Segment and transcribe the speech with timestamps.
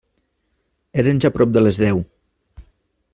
[1.03, 2.01] Eren ja prop de les deu.